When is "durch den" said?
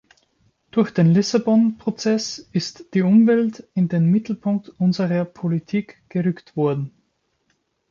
0.71-1.13